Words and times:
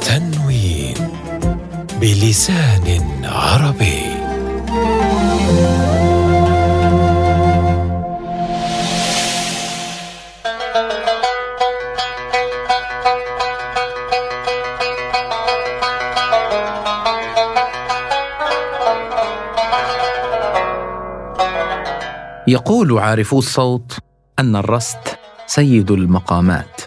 تنوين 0.00 0.94
بلسان 2.00 3.00
عربي. 3.24 4.10
يقول 22.46 22.98
عارفو 22.98 23.38
الصوت 23.38 23.98
أن 24.40 24.56
الرست 24.56 25.18
سيد 25.46 25.90
المقامات 25.90 26.80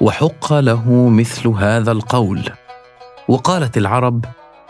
وحق 0.00 0.52
له 0.52 1.08
مثل 1.08 1.48
هذا 1.48 1.92
القول. 1.92 2.50
وقالت 3.28 3.76
العرب 3.76 4.24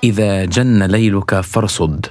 إذا 0.05 0.45
جن 0.45 0.83
ليلك 0.83 1.41
فارصد. 1.41 2.07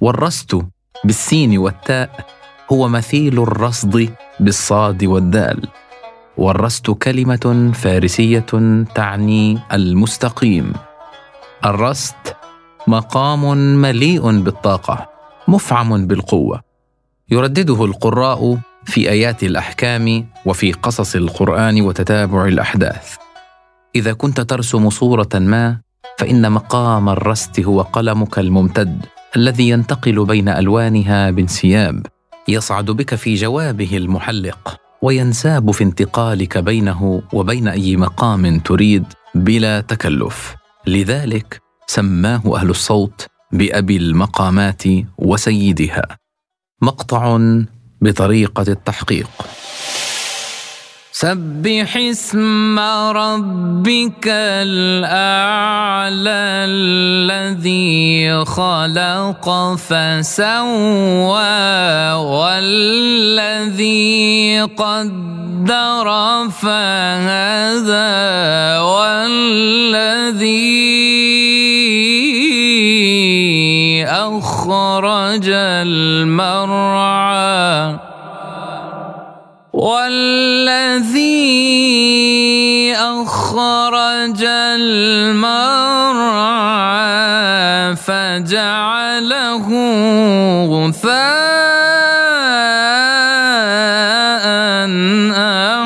والرست 0.00 0.58
بالسين 1.04 1.58
والتاء 1.58 2.26
هو 2.72 2.88
مثيل 2.88 3.42
الرصد 3.42 4.14
بالصاد 4.40 5.04
والدال. 5.04 5.68
والرست 6.36 6.90
كلمة 6.90 7.72
فارسية 7.74 8.84
تعني 8.94 9.58
المستقيم. 9.72 10.72
الرست 11.64 12.36
مقام 12.86 13.56
مليء 13.56 14.40
بالطاقة 14.40 15.08
مفعم 15.48 16.06
بالقوة. 16.06 16.60
يردده 17.30 17.84
القراء 17.84 18.58
في 18.84 19.10
آيات 19.10 19.42
الأحكام 19.42 20.26
وفي 20.46 20.72
قصص 20.72 21.16
القرآن 21.16 21.80
وتتابع 21.82 22.44
الأحداث. 22.44 23.16
إذا 23.96 24.12
كنت 24.12 24.40
ترسم 24.40 24.90
صورة 24.90 25.28
ما 25.34 25.78
فإن 26.18 26.52
مقام 26.52 27.08
الرست 27.08 27.60
هو 27.60 27.82
قلمك 27.82 28.38
الممتد 28.38 29.06
الذي 29.36 29.68
ينتقل 29.68 30.24
بين 30.24 30.48
ألوانها 30.48 31.30
بانسياب. 31.30 32.06
يصعد 32.48 32.84
بك 32.90 33.14
في 33.14 33.34
جوابه 33.34 33.96
المحلق 33.96 34.76
وينساب 35.02 35.70
في 35.70 35.84
انتقالك 35.84 36.58
بينه 36.58 37.22
وبين 37.32 37.68
أي 37.68 37.96
مقام 37.96 38.58
تريد 38.58 39.04
بلا 39.34 39.80
تكلف. 39.80 40.54
لذلك 40.86 41.60
سماه 41.86 42.42
أهل 42.56 42.70
الصوت 42.70 43.26
بأبي 43.52 43.96
المقامات 43.96 44.82
وسيدها. 45.18 46.02
مقطع 46.82 47.38
بطريقة 48.00 48.64
التحقيق. 48.68 49.30
سبح 51.20 51.96
اسم 51.96 52.78
ربك 53.12 54.26
الأعلى 54.64 56.40
الذي 56.72 58.44
خلق 58.44 59.46
فسوى 59.76 61.36
والذي 62.12 63.90
قدر 64.76 66.08
فهدى 66.48 68.00
والذي 68.80 70.10
أخرج 74.08 75.48
المرعى 75.52 76.89
والذي 79.80 81.32
أخرج 82.92 84.44
المرعى 84.44 85.56
فجعله 87.96 89.68
غثاء 90.68 91.30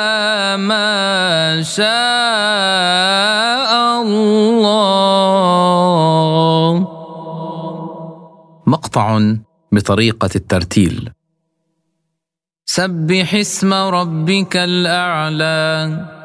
ما 0.56 1.62
شاء 1.62 1.92
الله. 4.02 4.86
مقطع 8.66 9.20
بطريقة 9.72 10.30
الترتيل. 10.36 11.10
سبح 12.66 13.34
اسم 13.34 13.74
ربك 13.74 14.56
الأعلى. 14.56 16.15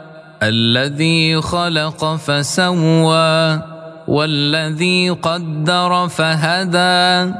الذي 0.43 1.41
خلق 1.41 2.15
فسوى 2.15 3.61
والذي 4.07 5.09
قدر 5.09 6.07
فهدى 6.07 7.33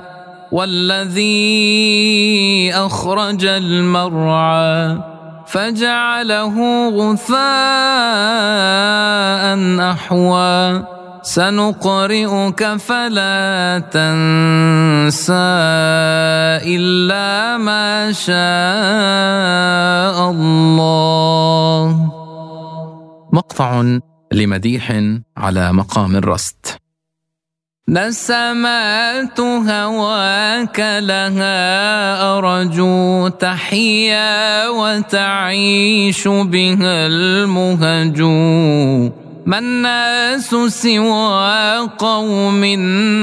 والذي 0.52 1.42
أخرج 2.76 3.46
المرعى 3.46 4.98
فجعله 5.48 6.56
غثاء 6.90 7.42
أحوى. 9.92 10.84
سنقرئك 11.22 12.62
فلا 12.82 13.80
تنسى 13.94 15.34
إلا 16.66 17.58
ما 17.58 18.12
شاء 18.12 18.36
الله. 20.32 21.01
مقطع 23.62 24.00
لمديح 24.32 25.02
على 25.38 25.74
مقام 25.74 26.16
الرست 26.16 26.78
نسمات 27.90 29.40
هواك 29.40 30.80
لها 30.80 32.38
أرجو 32.38 33.28
تحيا 33.28 34.68
وتعيش 34.70 36.28
بها 36.28 37.08
المهجو 37.08 38.32
ما 39.46 39.58
الناس 39.58 40.56
سوى 40.68 41.90
قوم 41.98 42.62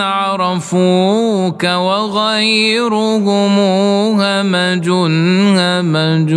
عرفوك 0.02 1.64
وغيرهم 1.64 3.58
همج 4.20 4.88
همج. 5.58 6.30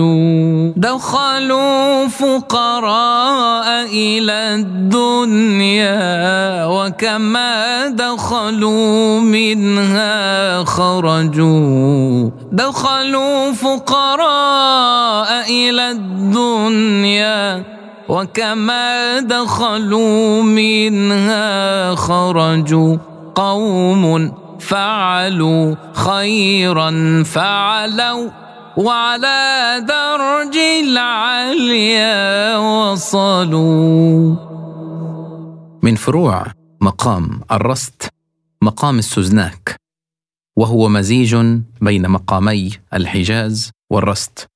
دخلوا 0.78 2.08
فقراء 2.08 3.86
إلى 3.86 4.56
الدنيا 4.56 5.96
وكما 6.66 7.88
دخلوا 7.88 9.19
منها 9.19 10.63
خرجوا. 10.63 12.30
دخلوا 12.52 13.52
فقراء 13.52 15.30
إلى 15.50 15.92
الدنيا 15.92 17.81
وكما 18.09 19.19
دخلوا 19.19 20.44
منها 20.44 21.95
خرجوا 21.95 22.98
قوم 23.36 24.33
فعلوا 24.59 25.75
خيرا 25.94 27.24
فعلوا 27.24 28.30
وعلى 28.77 29.81
درج 29.88 30.57
العليا 30.83 32.57
وصلوا. 32.57 34.36
من 35.83 35.95
فروع 35.95 36.45
مقام 36.81 37.42
الرست 37.51 38.09
مقام 38.62 39.00
السزناك 39.00 39.75
وهو 40.57 40.89
مزيج 40.89 41.36
بين 41.81 42.09
مقامي 42.09 42.71
الحجاز 42.94 43.71
والرست. 43.92 44.50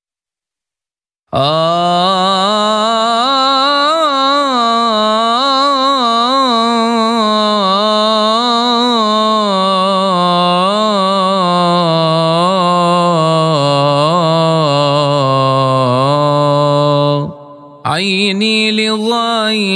عيني 17.86 18.72
لغير 18.72 19.76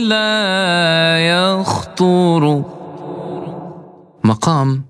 لا 0.00 1.18
يخطر. 1.28 2.64
مقام 4.24 4.84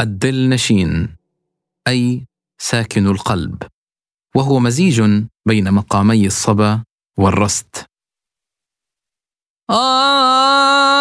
الدل 0.00 0.48
نشين 0.48 1.16
أي 1.88 2.26
ساكن 2.58 3.06
القلب 3.06 3.62
وهو 4.36 4.58
مزيج 4.58 5.02
بين 5.46 5.72
مقامي 5.72 6.26
الصبا 6.26 6.82
والرست. 7.18 7.84
عيني 9.70 10.97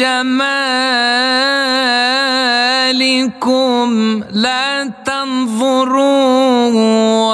جمالكم 0.00 0.30
لا 4.30 4.92
تنظروا 5.04 6.70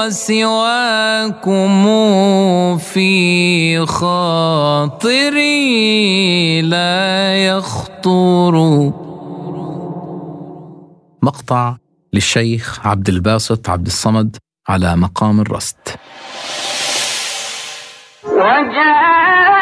وسواكم 0.06 1.72
في 2.78 3.86
خاطري 3.86 5.46
لا 6.62 7.36
يخطر. 7.46 8.56
مقطع 11.22 11.76
للشيخ 12.12 12.86
عبد 12.86 13.08
الباسط 13.08 13.68
عبد 13.70 13.86
الصمد 13.86 14.36
على 14.68 14.96
مقام 14.96 15.40
الرست 15.40 15.98
يقتلوك 18.26 19.55